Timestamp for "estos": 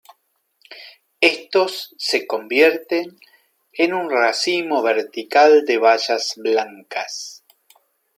1.19-1.93